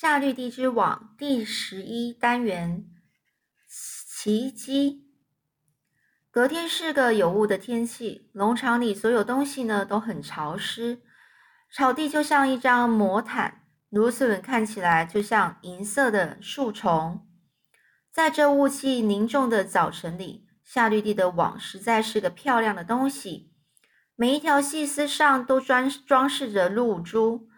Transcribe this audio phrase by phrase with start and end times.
[0.00, 2.86] 夏绿蒂之网第十一单元
[3.68, 5.04] 奇迹。
[6.30, 11.02] 隔天是个有雾的天气，农场里所有东西呢都很潮湿，
[11.70, 17.28] 草地就像一张魔毯，芦笋看起来就像银色的树丛。
[18.10, 23.52] 在这雾气凝重的早晨里，夏绿蒂的网实在是个漂亮的东西，
[24.16, 27.49] 每一条细丝上都装装饰着露珠。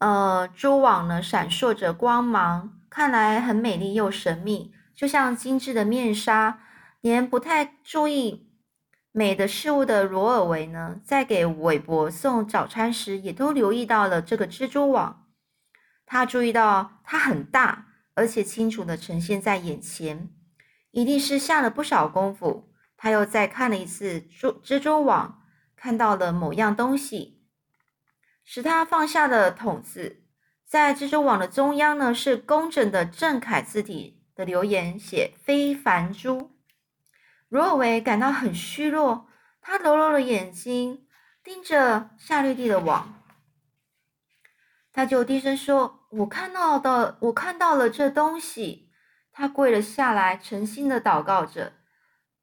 [0.00, 6.60] 呃，蛛网呢闪烁着光芒，看来很美丽又神秘，就像精致的面纱。
[7.02, 8.50] 连不太注意
[9.10, 15.26] 美的事物的罗尔维呢，在给韦伯送早餐时，也都留意到了这个蜘蛛网。
[16.04, 20.28] 他注意到它很大，而且清楚的呈现在眼前，
[20.90, 22.70] 一定是下了不少功夫。
[22.96, 25.42] 他又再看了一次蛛蜘蛛网，
[25.74, 27.39] 看到了某样东西。
[28.44, 30.24] 使他放下的筒子，
[30.64, 36.50] 在蜘蛛网的中央呢，是工整的正楷字体的留言，写“非凡珠”。
[37.48, 39.28] 罗尔维感到很虚弱，
[39.60, 41.06] 他揉揉了眼睛，
[41.42, 43.22] 盯着夏绿蒂的网，
[44.92, 48.88] 他就低声说：“我看到的，我看到了这东西。”
[49.32, 51.72] 他跪了下来，诚心的祷告着。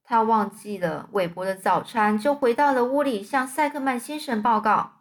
[0.04, 4.97] 他忘记了韦伯的早餐，就回到了屋里，向塞克曼先生报告。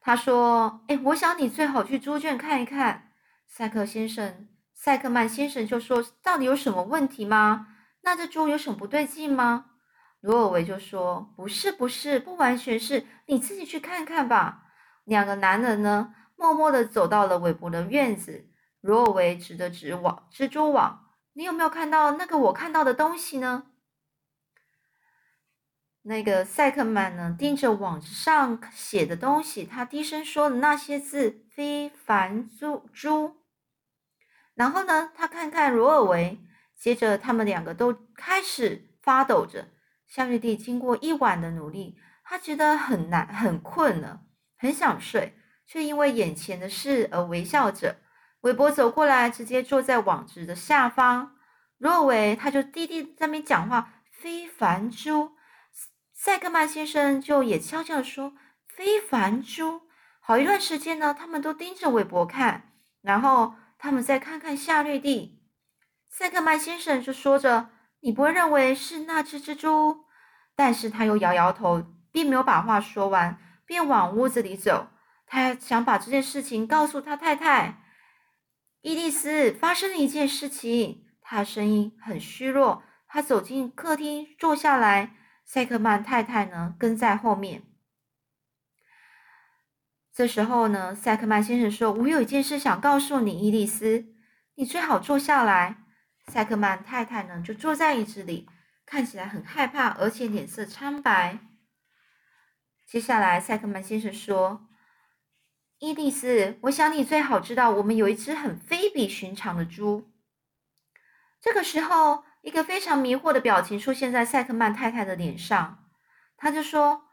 [0.00, 3.12] 他说：“哎，我想你最好去猪圈看一看。”
[3.46, 7.66] 赛克先生、赛克曼先生就说：“到底有什么问题吗？
[8.02, 9.66] 那这猪有什么不对劲吗？”
[10.20, 14.64] 罗尔维就说：“不是，不是，不完全是，你自己去看看吧。”
[15.04, 18.46] 两个男人呢，默默的走到了韦伯的院子。
[18.80, 23.64] 罗尔维指着纸网、蜘蛛网：“你有没有看到那个我看到的东西呢？”
[26.02, 33.36] 那个赛克曼呢，盯着网子上写的东西，他低声说的那些字“非凡猪猪”。
[34.56, 36.40] 然后呢，他看看罗尔维，
[36.74, 39.68] 接着他们两个都开始发抖着。
[40.06, 44.22] 夏瑞蒂经过一晚的努力，他觉得很难、很困了，
[44.56, 45.36] 很想睡，
[45.66, 47.96] 却因为眼前的事而微笑着。
[48.40, 51.36] 韦伯走过来，直接坐在网子的下方。
[51.76, 55.32] 罗尔维他就低低在那边讲话：“非凡猪。”
[56.22, 58.34] 赛克曼先生就也悄悄地说
[58.68, 59.88] ：“非凡猪。”
[60.20, 65.40] 好一段时间呢，他们都盯着韦伯看，然后他们再看看夏绿蒂。
[66.10, 67.70] 赛克曼先生就说着
[68.04, 70.04] ：“你不会认为是那只蜘蛛？”
[70.54, 71.82] 但是他又摇摇头，
[72.12, 74.88] 并没有把话说完，便往屋子里走。
[75.24, 77.82] 他想把这件事情告诉他太太
[78.82, 79.50] 伊丽丝。
[79.52, 82.82] 发生了一件事情，他声音很虚弱。
[83.08, 85.16] 他走进客厅，坐下来。
[85.52, 87.64] 塞克曼太太呢，跟在后面。
[90.12, 94.14] 这时候呢，塞克曼先生说：“我有一件事想告诉你，伊丽丝，
[94.54, 95.82] 你最好坐下来。”
[96.30, 98.48] 塞克曼太太呢，就坐在椅子里，
[98.86, 101.40] 看起来很害怕，而且脸色苍白。
[102.86, 104.68] 接下来，塞克曼先生说
[105.80, 110.12] ：“伊丽丝，我想你最好知道，我们有一只很非比寻常的猪。”
[111.42, 112.22] 这个时候。
[112.42, 115.84] 一个非常迷惑的表情出现在赛克曼太太的脸上，
[116.36, 117.04] 他就说：“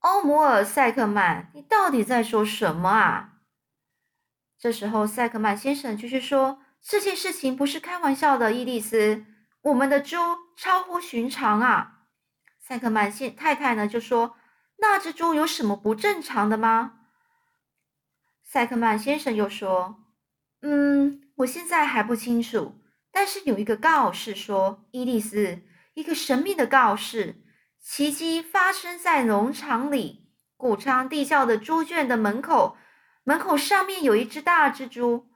[0.00, 3.34] 欧摩尔·赛克曼，你到底在说什么啊？”
[4.58, 9.24] 这时候，赛克曼先生继续说：“这件事情不是开玩笑的，伊丽丝，
[9.62, 10.16] 我们的猪
[10.56, 12.00] 超乎寻常啊。”
[12.58, 14.36] 赛克曼先太太呢就说
[14.78, 17.00] ：“那只猪有什么不正常的吗？”
[18.42, 20.04] 赛克曼先生又说
[20.62, 22.78] ：“嗯，我现在还不清楚。”
[23.12, 25.60] 但是有一个告示说，伊丽丝，
[25.92, 27.42] 一个神秘的告示，
[27.78, 32.78] 奇迹发生在农场里，谷仓地窖的猪圈的门口，
[33.24, 35.26] 门口上面有一只大蜘蛛，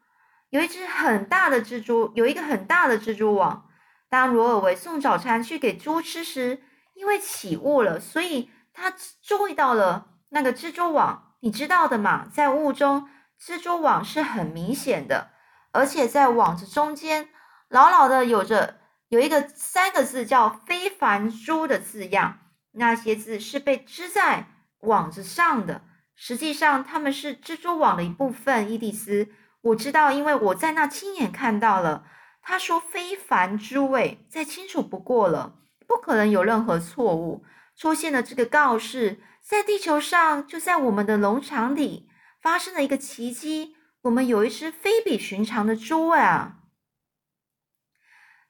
[0.49, 3.69] 有一只很大的蜘蛛，有一个很大的蜘蛛网。
[4.09, 6.63] 当罗尔维送早餐去给猪吃时，
[6.95, 11.35] 因为起雾了，所以他注意到了那个蜘蛛网。
[11.41, 13.07] 你知道的嘛，在雾中，
[13.39, 15.33] 蜘蛛网是很明显的，
[15.73, 17.29] 而且在网子中间。
[17.69, 18.79] 牢牢的有着
[19.09, 22.39] 有一个三个字叫“非凡珠”的字样，
[22.73, 24.49] 那些字是被织在
[24.81, 25.83] 网子上的。
[26.15, 28.71] 实际上，它们是蜘蛛网的一部分。
[28.73, 29.29] 伊蒂斯，
[29.61, 32.05] 我知道，因为我在那亲眼看到了。
[32.41, 37.45] 他说“非凡珠”，哎，再清楚不过了，不可能有任何错误。
[37.77, 42.09] 出现了这个告示，在地球上，就在我们的农场里，
[42.41, 43.77] 发生了一个奇迹。
[44.03, 46.59] 我们有一只非比寻常的猪啊！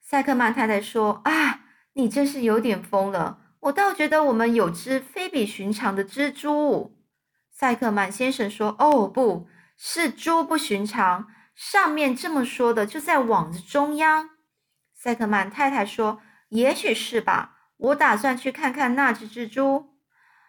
[0.09, 1.65] 塞克曼太太说：“啊，
[1.95, 3.41] 你真是有点疯了！
[3.59, 6.97] 我倒觉得我们有只非比寻常的蜘蛛。”
[7.51, 11.27] 塞克曼先生说：“哦，不，是猪不寻常。
[11.57, 14.31] 上面这么说的，就在网子中央。
[14.95, 16.21] 塞克曼太太说
[16.51, 19.97] ：“也许是吧，我打算去看看那只蜘蛛。”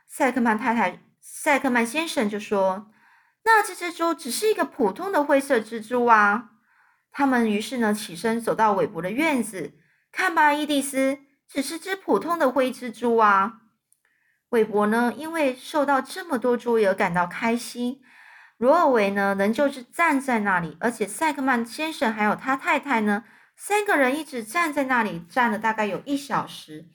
[0.08, 2.92] 塞克曼太太、塞克曼先生就说
[3.44, 6.52] ：“那只蜘蛛只是一个普通的灰色蜘蛛啊。”
[7.18, 9.74] 他们于是呢起身走到韦伯的院子，
[10.12, 11.18] 看吧，伊蒂丝，
[11.50, 13.62] 只是只普通的灰蜘蛛啊。
[14.50, 18.02] 韦伯呢因为受到这么多注意而感到开心。
[18.58, 23.24] 罗尔维呢，仍旧是站在那里，而且塞克曼先生还有他太太呢，
[23.56, 26.86] 三个人一直站在那里，站了大概有一小时，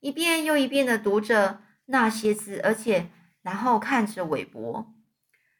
[0.00, 3.08] 一遍又一遍的读着那些字，而且
[3.40, 4.92] 然后看着韦伯。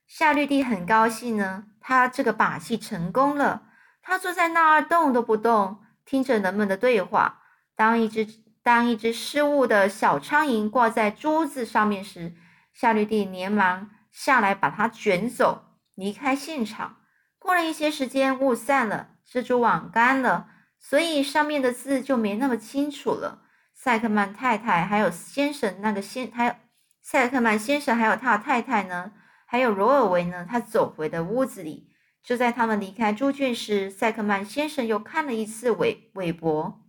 [0.06, 3.70] 夏绿蒂很高兴呢，他这个把戏成功了。
[4.04, 7.40] 他坐在那儿动都不动，听着人们的对话。
[7.74, 8.28] 当一只
[8.62, 12.34] 当一只失误的小苍蝇挂在珠子上面时，
[12.72, 13.90] 夏绿蒂连忙。
[14.12, 15.64] 下来把它卷走，
[15.96, 16.98] 离开现场。
[17.40, 20.48] 过了一些时间，雾散了，蜘蛛网干了，
[20.78, 23.42] 所以上面的字就没那么清楚了。
[23.74, 26.54] 赛克曼太太还有先生，那个先还有
[27.02, 29.10] 赛克曼先生还有他的太太呢，
[29.46, 30.46] 还有罗尔维呢。
[30.48, 31.90] 他走回的屋子里，
[32.24, 36.80] 就在他们离开猪圈时，赛克曼先生又看了一次韦韦伯。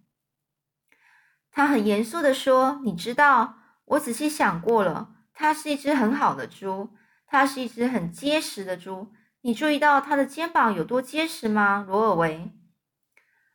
[1.51, 6.95] 他很严肃的说：“你知道，我仔细想过了，它是一只很好的猪。”
[7.27, 9.11] 它是一只很结实的猪，
[9.41, 11.83] 你注意到它的肩膀有多结实吗？
[11.85, 12.53] 罗尔维，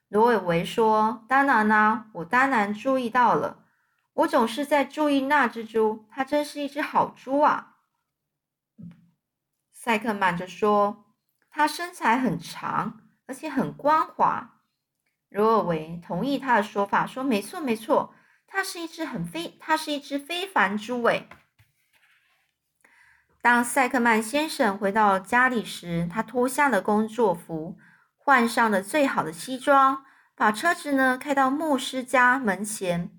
[0.09, 3.65] 罗尔维说：“当然啦，我当然注意到了。
[4.13, 7.77] 我总是在注意那只猪，它真是一只好猪啊。”
[9.73, 11.07] 塞克曼就说
[11.51, 14.61] ：“它身材很长，而且很光滑。”
[15.29, 18.15] 罗尔维同意他的说法，说：“没错，没错，
[18.47, 21.29] 它是一只很非，它是一只非凡猪。”诶。
[23.43, 27.79] 当塞克曼先生回到家里时，他脱下了工作服，
[28.19, 30.05] 换上了最好的西装，
[30.35, 33.11] 把车子呢开到牧师家门前。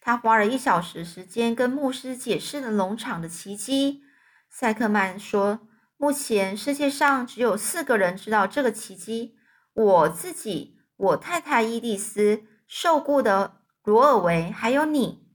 [0.00, 4.02] 他花了一小时时间跟牧师解释了农场的奇迹。
[4.50, 5.66] 塞克曼说
[6.04, 9.38] ：“目前世界上只有四个人知道这个奇迹：
[9.72, 15.26] 我自己、我太太伊蒂丝、受雇的罗尔维，还有你。”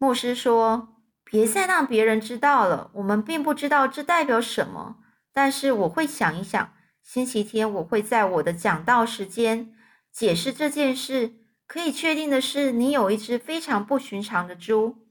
[0.00, 0.94] 牧师说。
[1.24, 2.90] 别再让别人知道了。
[2.94, 4.96] 我们并不知道这代表什么，
[5.32, 6.72] 但是我会想一想。
[7.02, 9.74] 星期天我会在我的讲道时间
[10.10, 11.34] 解释这件事。
[11.66, 15.03] 可以确定的是，你有一只非常不寻常的猪。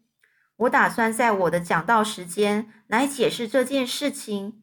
[0.58, 4.62] 我打算在我的讲道时间来解释这件事情，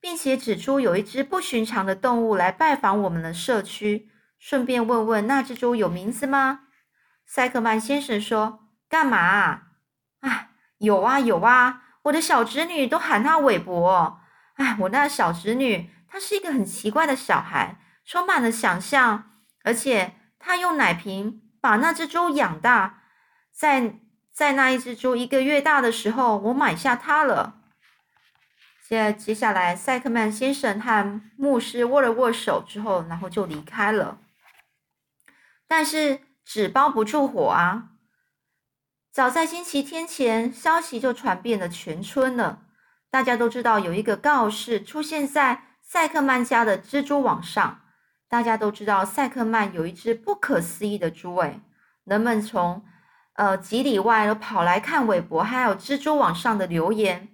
[0.00, 6.60] 并且指出有一只不寻常的动物来拜访我们的社区，顺便问问那只猪有名字吗？
[7.26, 9.18] 塞克曼先生说：“干嘛？”
[10.20, 10.48] 啊。
[10.78, 14.20] 有啊有啊，我的小侄女都喊他韦伯。
[14.54, 19.32] 哎，我那小侄女，她是一个很奇怪的小孩，充满了想象，
[19.64, 23.02] 而且她用奶瓶把那只猪养大。
[23.52, 23.98] 在
[24.38, 27.56] 在那一只猪一个月大的时候，我买下它了。
[28.86, 34.18] 现在接下来，塞克曼先生和牧师握了握手之后，然后就离开了。
[35.66, 37.88] 但是纸包不住火啊。
[39.10, 42.62] 早在星期天前，消息就传遍了全村了。
[43.10, 47.80] 大家都知道有一个告示出现在赛克曼家的蜘蛛网上。
[48.28, 51.34] 大家都知道赛克曼有一只不可思议的猪。
[51.38, 51.60] 诶，
[52.04, 52.84] 人们从
[53.38, 57.28] 呃几里外都跑来看韦伯还有蜘蛛网上的留言。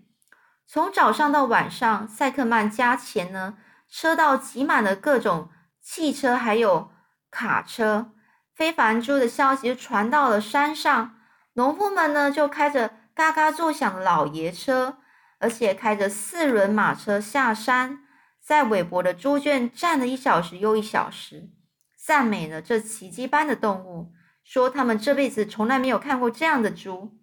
[0.66, 3.56] 从早上到晚上，赛克曼家前呢
[3.88, 5.48] 车道挤满了各种
[5.80, 6.90] 汽车还有
[7.30, 8.12] 卡车。
[8.54, 11.16] 非凡猪的消息传到了山上。
[11.54, 14.98] 农夫们呢，就开着嘎嘎作响的老爷车，
[15.38, 18.00] 而且开着四轮马车下山，
[18.42, 21.48] 在韦伯的猪圈站了一小时又一小时，
[21.96, 24.12] 赞美了这奇迹般的动物，
[24.44, 27.18] 说他们这辈子从来没有看过这样的猪。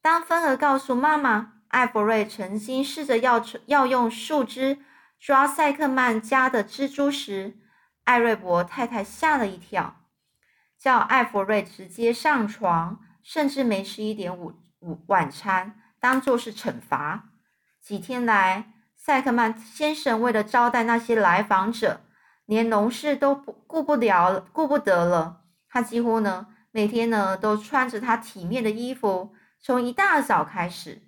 [0.00, 4.78] 当芬儿告诉妈妈，艾弗瑞曾经试着要要用树枝
[5.20, 7.58] 抓塞克曼家的蜘蛛时，
[8.04, 9.96] 艾瑞伯太太吓了一跳，
[10.78, 13.00] 叫艾弗瑞直接上床。
[13.26, 17.30] 甚至没吃一点午午晚餐，当做是惩罚。
[17.80, 22.02] 几天来，塞克曼先生为了招待那些来访者，
[22.44, 25.43] 连农事都不顾不了、顾不得了。
[25.74, 31.02] 他几乎呢，每天呢都穿着他体面的衣服，从一大早开始。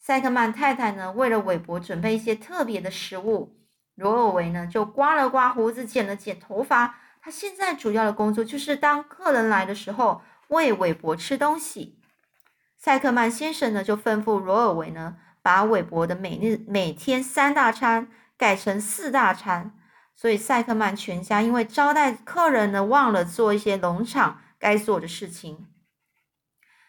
[0.00, 3.58] 塞克曼太太呢，为了韦伯准备一些特别的食物，
[3.94, 6.98] 罗尔维呢就刮了刮胡子，剪了剪头发。
[7.20, 10.22] 他现在主要的工作就是当客人来的时候。
[10.48, 11.98] 喂韦伯吃东西，
[12.78, 19.74] 塞克曼先生呢就吩咐罗尔维呢把韦伯的每日每天三大餐改成四大餐，
[20.16, 25.66] 所以赛克曼全家因为招待客人呢，忘了做一些农场该做的事情。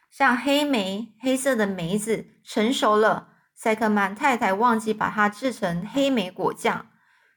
[0.10, 6.88] 像黑莓，黑色的梅子成熟了，塞克曼太太忘记把它制成黑莓果酱。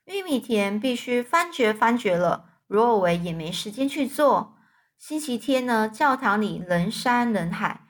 [0.04, 4.57] 玉米田必须翻掘翻掘了，罗尔维也没时间去做。
[4.97, 7.80] 星期天呢，教堂里人山人海。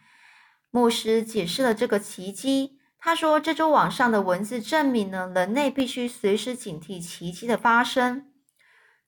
[0.70, 8.26] 牧师解释了这个奇迹，他说：“这周网上的文字证明呢，人类必须随时警惕奇迹的发生。”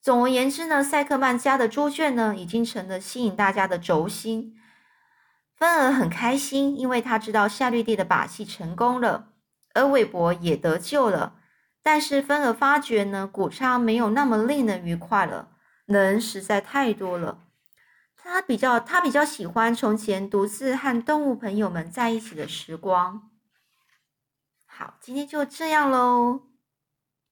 [0.01, 4.57] 总而言之呢，塞克曼家的猪圈呢，已经成了吸引大家的轴心。
[5.57, 9.29] 芬儿很开心，因为他知道夏绿蒂的把戏成功了，
[9.75, 11.35] 而韦伯也得救了。
[11.83, 15.49] 但是芬儿发觉呢，谷仓没有那么令人愉快了，
[15.85, 17.41] 人实在太多了。
[18.17, 23.30] 他比较，他比较喜欢从前独自和动物朋友们在一起的时光。
[24.81, 26.50] 好，今天就这样喽。